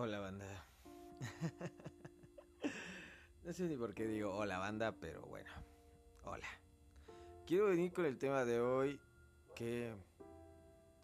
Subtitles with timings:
[0.00, 0.46] Hola banda.
[3.42, 5.50] no sé ni por qué digo hola banda, pero bueno,
[6.22, 6.46] hola.
[7.44, 9.00] Quiero venir con el tema de hoy
[9.56, 9.92] que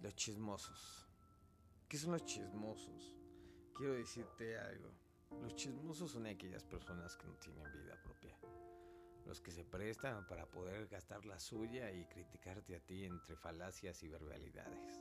[0.00, 1.04] los chismosos.
[1.88, 3.12] ¿Qué son los chismosos?
[3.74, 4.92] Quiero decirte algo.
[5.42, 8.38] Los chismosos son aquellas personas que no tienen vida propia.
[9.24, 14.00] Los que se prestan para poder gastar la suya y criticarte a ti entre falacias
[14.04, 15.00] y verbalidades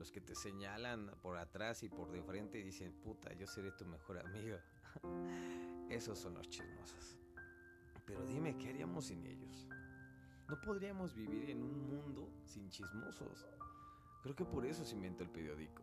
[0.00, 3.70] los que te señalan por atrás y por de frente y dicen, puta, yo seré
[3.72, 4.56] tu mejor amigo.
[5.90, 7.18] Esos son los chismosos.
[8.06, 9.68] Pero dime, ¿qué haríamos sin ellos?
[10.48, 13.46] No podríamos vivir en un mundo sin chismosos.
[14.22, 15.82] Creo que por eso se inventó el periódico.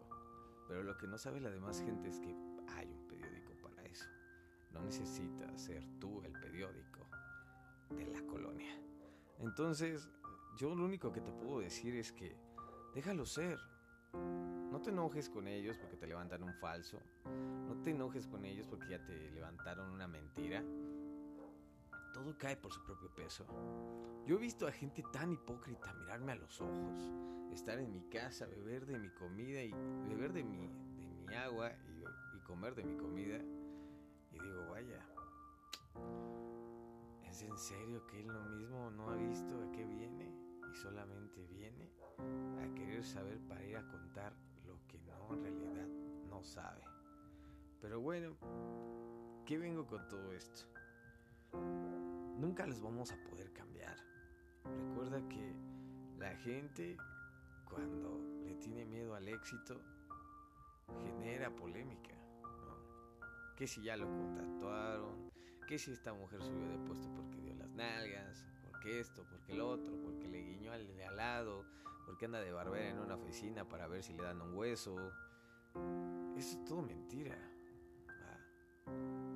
[0.67, 2.36] Pero lo que no sabe la demás gente es que
[2.70, 4.08] hay un periódico para eso.
[4.73, 7.08] No necesitas ser tú el periódico
[7.91, 8.75] de la colonia.
[9.38, 10.09] Entonces,
[10.58, 12.36] yo lo único que te puedo decir es que
[12.95, 13.59] déjalo ser.
[14.13, 17.00] No te enojes con ellos porque te levantan un falso.
[17.67, 20.63] No te enojes con ellos porque ya te levantaron una mentira.
[22.13, 23.45] Todo cae por su propio peso.
[24.25, 27.11] Yo he visto a gente tan hipócrita mirarme a los ojos,
[27.52, 29.72] estar en mi casa, beber de mi comida y
[30.08, 33.39] beber de mi, de mi agua y, y comer de mi comida.
[34.31, 35.05] Y digo, vaya,
[37.30, 40.27] ¿es en serio que él lo mismo no ha visto a qué viene
[40.71, 41.89] y solamente viene
[42.61, 44.33] a querer saber para ir a contar
[44.65, 45.87] lo que no en realidad
[46.29, 46.83] no sabe.
[47.81, 48.35] Pero bueno,
[49.45, 50.65] ¿qué vengo con todo esto?
[52.38, 53.97] Nunca los vamos a poder cambiar.
[54.63, 55.55] Recuerda que
[56.17, 56.97] la gente
[57.65, 59.81] cuando le tiene miedo al éxito
[61.03, 62.15] genera polémica.
[62.41, 63.55] ¿no?
[63.55, 65.29] Que si ya lo contrataron,
[65.67, 68.45] que si esta mujer subió de puesto porque dio las nalgas,
[68.88, 71.66] porque esto, porque el otro, porque le guiñó al de al lado,
[72.05, 74.95] porque anda de barbera en una oficina para ver si le dan un hueso.
[76.38, 77.38] Eso es todo mentira.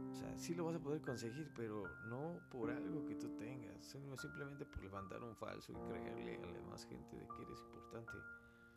[0.10, 3.86] O sea, sí lo vas a poder conseguir, pero no por algo que tú tengas,
[3.86, 7.60] sino simplemente por levantar un falso y creerle a la demás gente de que eres
[7.60, 8.14] importante.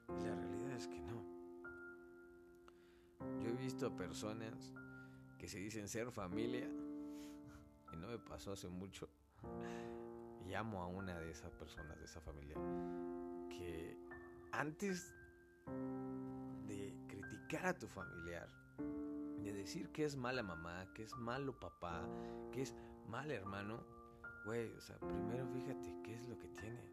[0.08, 1.22] Y la realidad es que no.
[3.40, 4.72] Yo he visto a personas
[5.38, 6.68] que se dicen ser familia,
[7.92, 9.08] y no me pasó hace mucho,
[10.46, 12.56] y amo a una de esas personas de esa familia
[13.48, 13.96] que
[14.52, 15.14] antes
[16.66, 18.48] de criticar a tu familiar,
[19.42, 22.06] de decir que es mala mamá, que es malo papá,
[22.52, 22.74] que es
[23.08, 23.84] mal hermano,
[24.44, 26.92] güey, o sea, primero fíjate qué es lo que tiene.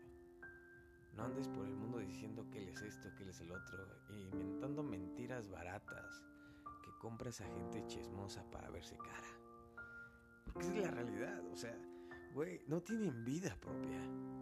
[1.15, 3.85] No andes por el mundo diciendo que él es esto, que él es el otro,
[4.09, 6.23] inventando mentiras baratas
[6.83, 9.27] que compras a gente chismosa para verse cara.
[10.45, 11.77] Porque es la realidad, o sea,
[12.33, 13.99] güey, no tienen vida propia.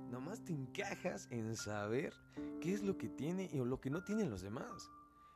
[0.09, 2.13] Nomás te encajas en saber
[2.61, 4.89] qué es lo que tiene y lo que no tienen los demás.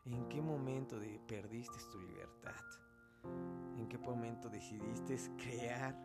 [0.05, 2.63] ¿En qué momento de perdiste tu libertad?
[3.77, 5.97] ¿En qué momento decidiste crear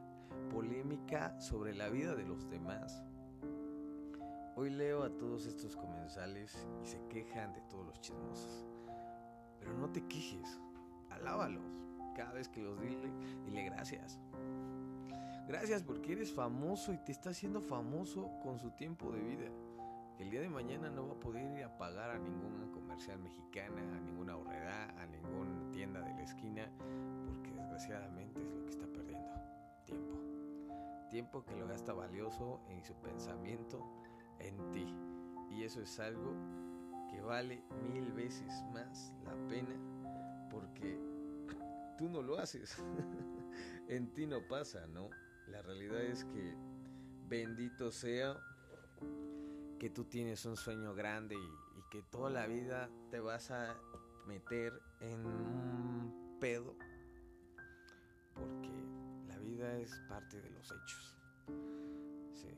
[0.51, 3.03] polémica sobre la vida de los demás?
[4.57, 8.67] Hoy leo a todos estos comensales y se quejan de todos los chismosos.
[9.59, 10.61] Pero no te quejes,
[11.11, 11.65] alábalos.
[12.15, 13.13] Cada vez que los dile,
[13.45, 14.19] dile gracias.
[15.49, 19.51] Gracias porque eres famoso y te está haciendo famoso con su tiempo de vida.
[20.19, 23.81] El día de mañana no va a poder ir a pagar a ninguna comercial mexicana,
[23.97, 26.71] a ninguna horrera, a ninguna tienda de la esquina,
[27.25, 29.33] porque desgraciadamente es lo que está perdiendo.
[29.87, 30.19] Tiempo.
[31.09, 33.83] Tiempo que lo gasta valioso en su pensamiento
[34.41, 34.95] en ti.
[35.51, 36.35] Y eso es algo
[37.11, 39.75] que vale mil veces más la pena
[40.51, 41.01] porque
[41.97, 42.77] tú no lo haces.
[43.89, 45.09] en ti no pasa, ¿no?
[45.51, 46.55] La realidad es que
[47.29, 48.37] bendito sea
[49.79, 53.75] que tú tienes un sueño grande y, que toda la vida te vas a
[54.27, 56.77] meter en un pedo.
[58.35, 58.71] Porque
[59.27, 61.17] la vida es parte de los hechos.
[62.35, 62.55] Sí.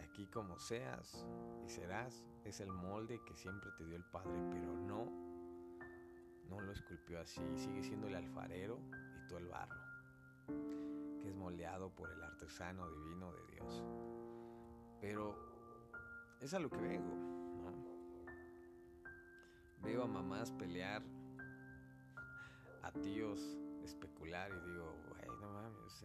[0.00, 1.24] Aquí como seas
[1.64, 5.06] y serás, es el molde que siempre te dio el Padre, pero no,
[6.48, 7.42] no lo esculpió así.
[7.54, 9.92] Sigue siendo el alfarero y tú el barro
[11.22, 13.84] que es moldeado por el artesano divino de Dios.
[15.00, 15.36] Pero
[16.40, 17.32] es a lo que vengo.
[19.82, 21.02] Veo a mamás pelear,
[22.82, 26.04] a tíos especular y digo, güey, no mames,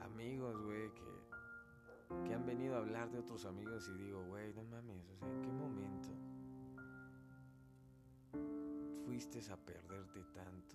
[0.00, 4.64] amigos, güey, que, que han venido a hablar de otros amigos y digo, güey, no
[4.64, 6.08] mames, o sea, ¿en qué momento
[9.04, 10.74] fuiste a perderte tanto?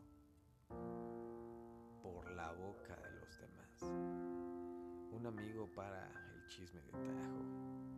[2.01, 3.83] por la boca de demás.
[5.11, 7.43] Un amigo para el chisme de tajo.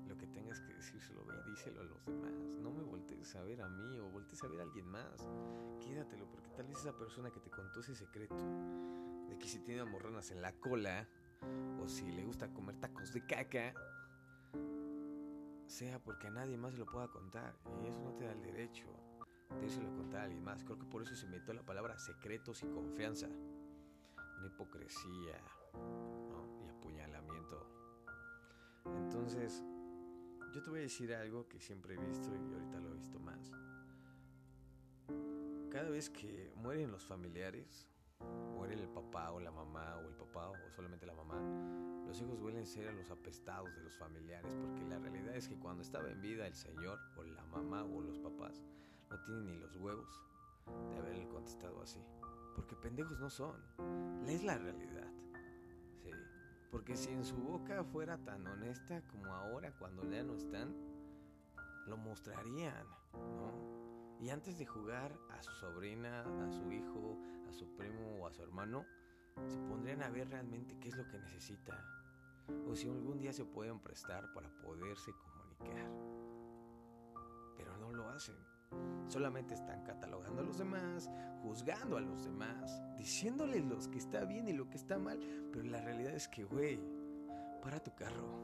[0.07, 2.33] Lo que tengas que decir se lo ve y díselo a los demás.
[2.61, 5.29] No me voltees a ver a mí o voltees a ver a alguien más.
[5.79, 8.35] Quédatelo, porque tal vez esa persona que te contó ese secreto
[9.27, 11.07] de que si tiene morranas en la cola
[11.81, 13.73] o si le gusta comer tacos de caca,
[15.65, 17.55] sea porque a nadie más se lo pueda contar.
[17.83, 18.87] Y eso no te da el derecho
[19.59, 20.63] de eso lo contar a alguien más.
[20.63, 23.27] Creo que por eso se inventó la palabra secretos y confianza.
[24.41, 25.39] Una hipocresía
[26.65, 27.63] y apuñalamiento.
[28.85, 29.63] Entonces,
[30.51, 33.19] yo te voy a decir algo que siempre he visto y ahorita lo he visto
[33.19, 33.51] más.
[35.69, 37.87] Cada vez que mueren los familiares,
[38.55, 41.39] muere el papá o la mamá o el papá o solamente la mamá,
[42.07, 45.83] los hijos suelen ser los apestados de los familiares porque la realidad es que cuando
[45.83, 48.63] estaba en vida el señor o la mamá o los papás
[49.11, 50.25] no tienen ni los huevos
[50.89, 52.03] de haberle contestado así.
[52.55, 53.55] Porque pendejos no son.
[54.27, 55.07] Es la realidad.
[56.03, 56.11] Sí.
[56.71, 60.73] Porque si en su boca fuera tan honesta como ahora cuando ya no están,
[61.87, 63.81] lo mostrarían, ¿no?
[64.19, 67.17] Y antes de jugar a su sobrina, a su hijo,
[67.49, 68.85] a su primo o a su hermano,
[69.47, 71.83] se pondrían a ver realmente qué es lo que necesita.
[72.67, 75.89] O si algún día se pueden prestar para poderse comunicar.
[77.57, 78.50] Pero no lo hacen.
[79.11, 81.11] Solamente están catalogando a los demás,
[81.41, 85.19] juzgando a los demás, diciéndoles lo que está bien y lo que está mal.
[85.51, 86.79] Pero la realidad es que, güey,
[87.61, 88.39] para tu carro.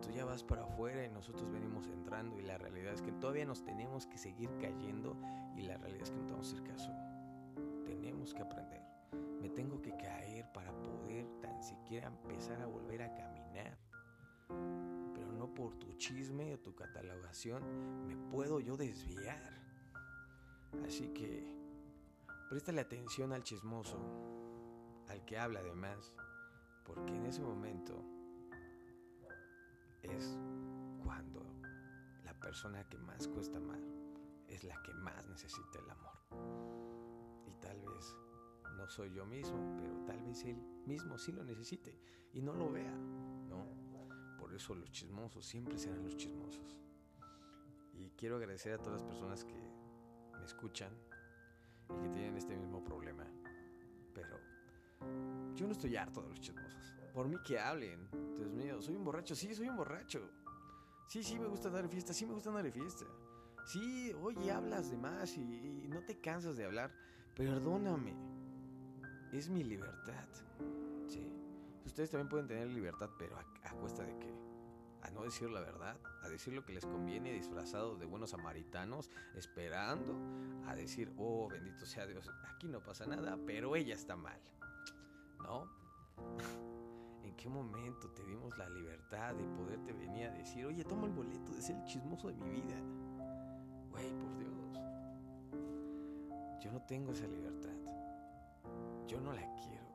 [0.00, 3.44] Tú ya vas para afuera y nosotros venimos entrando y la realidad es que todavía
[3.44, 5.16] nos tenemos que seguir cayendo
[5.56, 6.92] y la realidad es que no vamos a hacer caso.
[7.84, 8.82] Tenemos que aprender.
[9.42, 13.76] Me tengo que caer para poder tan siquiera empezar a volver a caminar
[15.56, 19.52] por tu chisme o tu catalogación me puedo yo desviar.
[20.86, 21.50] Así que
[22.50, 23.98] préstale atención al chismoso,
[25.08, 26.12] al que habla de más,
[26.84, 28.04] porque en ese momento
[30.02, 30.36] es
[31.02, 31.42] cuando
[32.22, 33.80] la persona que más cuesta amar
[34.48, 36.18] es la que más necesita el amor.
[37.46, 38.14] Y tal vez
[38.76, 41.98] no soy yo mismo, pero tal vez él mismo sí lo necesite
[42.34, 42.94] y no lo vea,
[44.56, 46.78] eso los chismosos siempre serán los chismosos.
[47.94, 49.54] Y quiero agradecer a todas las personas que
[50.38, 50.92] me escuchan
[51.90, 53.24] y que tienen este mismo problema.
[54.14, 54.40] Pero
[55.54, 56.94] yo no estoy harto de los chismosos.
[57.12, 58.08] Por mí que hablen.
[58.36, 59.34] Dios mío, soy un borracho.
[59.34, 60.30] Sí, soy un borracho.
[61.08, 62.12] Sí, sí, me gusta dar fiesta.
[62.12, 63.06] Sí, me gusta dar fiesta.
[63.64, 66.92] Sí, oye, hablas de más y, no te cansas de hablar.
[67.34, 68.14] Perdóname.
[69.32, 70.28] Es mi libertad.
[71.08, 71.32] Sí.
[71.84, 74.45] Ustedes también pueden tener libertad, pero a, cuesta de qué?
[75.06, 79.08] A no decir la verdad, a decir lo que les conviene disfrazados de buenos samaritanos,
[79.36, 80.16] esperando
[80.66, 84.40] a decir, oh, bendito sea Dios, aquí no pasa nada, pero ella está mal.
[85.38, 85.70] ¿No?
[87.22, 91.12] ¿En qué momento te dimos la libertad de poderte venir a decir, oye, toma el
[91.12, 92.76] boleto ser el chismoso de mi vida?
[93.90, 94.80] Güey, por Dios.
[96.64, 97.76] Yo no tengo esa libertad.
[99.06, 99.86] Yo no la quiero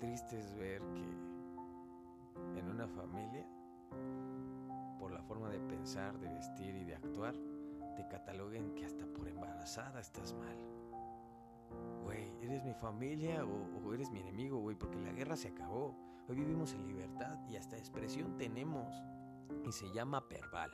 [0.00, 3.46] triste es ver que en una familia,
[5.80, 7.34] pensar, de vestir y de actuar,
[7.96, 10.58] te cataloguen que hasta por embarazada estás mal.
[12.04, 14.76] Güey, ¿eres mi familia o, eres mi enemigo, güey?
[14.76, 15.96] Porque la guerra se acabó.
[16.28, 18.94] Hoy vivimos en libertad y hasta expresión tenemos.
[19.64, 20.70] Y se llama perval.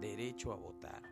[0.00, 1.02] Derecho a votar.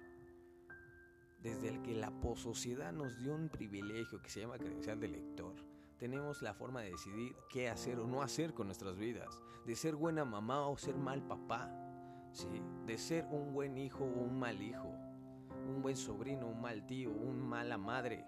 [1.42, 5.54] Desde el que la posociedad nos dio un privilegio que se llama credencial de lector
[5.98, 9.96] tenemos la forma de decidir qué hacer o no hacer con nuestras vidas, de ser
[9.96, 11.85] buena mamá o ser mal papá,
[12.36, 12.62] ¿sí?
[12.86, 14.88] de ser un buen hijo o un mal hijo,
[15.68, 18.24] un buen sobrino, un mal tío, un mala madre.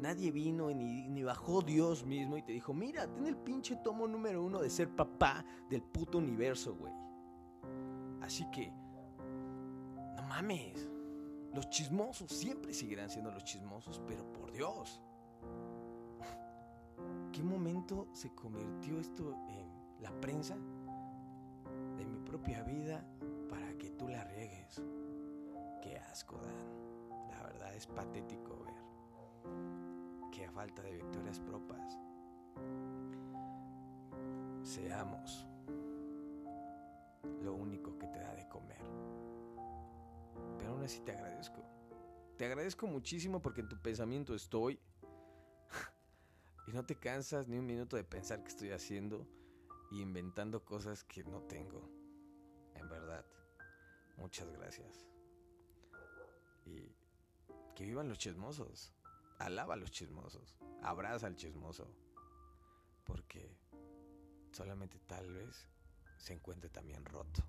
[0.00, 4.06] Nadie vino ni, ni bajó Dios mismo y te dijo, mira, ten el pinche tomo
[4.06, 6.92] número uno de ser papá del puto universo, güey.
[8.20, 8.70] Así que,
[10.16, 10.88] no mames,
[11.54, 15.00] los chismosos siempre seguirán siendo los chismosos, pero por Dios
[17.32, 20.56] qué momento se convirtió esto en la prensa
[21.96, 23.04] de mi propia vida
[23.98, 24.80] tú la riegues?
[25.82, 27.28] Qué asco dan.
[27.30, 31.98] La verdad es patético ver que a falta de victorias propias
[34.62, 35.46] seamos
[37.42, 38.82] lo único que te da de comer.
[40.58, 41.62] Pero aún así te agradezco.
[42.36, 44.78] Te agradezco muchísimo porque en tu pensamiento estoy
[46.68, 49.26] y no te cansas ni un minuto de pensar que estoy haciendo
[49.90, 51.90] y inventando cosas que no tengo.
[52.74, 53.24] En verdad.
[54.18, 55.06] Muchas gracias.
[56.66, 56.94] Y
[57.74, 58.92] que vivan los chismosos.
[59.38, 60.56] Alaba a los chismosos.
[60.82, 61.88] Abraza al chismoso.
[63.04, 63.56] Porque
[64.52, 65.68] solamente tal vez
[66.18, 67.42] se encuentre también roto.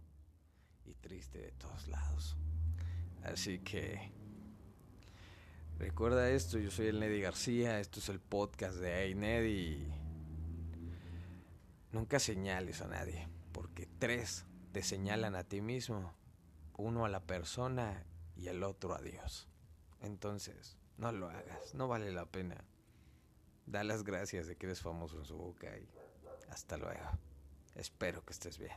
[0.86, 2.36] y triste de todos lados.
[3.24, 4.12] Así que
[5.78, 9.94] recuerda esto, yo soy el Neddy García, esto es el podcast de Hey Neddy.
[11.92, 16.14] Nunca señales a nadie, porque tres te señalan a ti mismo,
[16.80, 18.06] uno a la persona
[18.36, 19.48] y el otro a Dios.
[20.02, 22.64] Entonces, no lo hagas, no vale la pena.
[23.66, 25.88] Da las gracias de que eres famoso en su boca y
[26.50, 27.06] hasta luego.
[27.76, 28.76] Espero que estés bien.